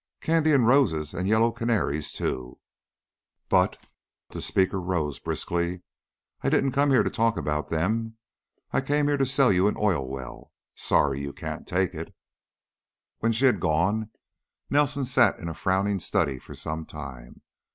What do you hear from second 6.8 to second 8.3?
here to talk about them;